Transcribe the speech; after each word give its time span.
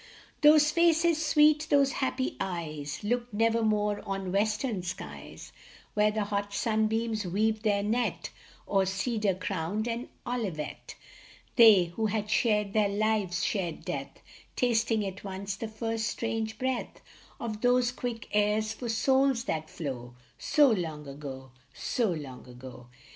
Those 0.41 0.71
faces 0.71 1.23
sweet, 1.23 1.67
those 1.69 1.91
happy 1.91 2.35
eyes, 2.39 3.03
Looked 3.03 3.35
nevermore 3.35 4.01
on 4.03 4.31
Western 4.31 4.81
skies; 4.81 5.51
Where 5.93 6.09
the 6.09 6.23
hot 6.23 6.55
sunbeams 6.55 7.27
weave 7.27 7.61
their 7.61 7.83
net 7.83 8.31
O 8.67 8.79
er 8.79 8.87
cedar 8.87 9.35
crowned, 9.35 9.85
sad 9.85 10.09
Olivet, 10.25 10.95
They 11.55 11.83
who 11.95 12.07
had 12.07 12.31
shared 12.31 12.73
their 12.73 12.89
lives 12.89 13.43
shared 13.43 13.85
death, 13.85 14.19
Tasting 14.55 15.05
at 15.05 15.23
once 15.23 15.55
the 15.55 15.67
first 15.67 16.07
strange 16.07 16.57
breath 16.57 16.99
Of 17.39 17.61
those 17.61 17.91
quick 17.91 18.27
airs 18.31 18.73
for 18.73 18.89
souls 18.89 19.43
that 19.43 19.69
flow 19.69 20.15
So 20.39 20.71
long 20.71 21.07
ago, 21.07 21.51
so 21.75 22.09
long 22.09 22.47
ago 22.47 22.87